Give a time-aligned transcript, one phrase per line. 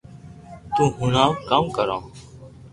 [0.75, 1.99] تو ھڻاو ڪاوُ ڪارو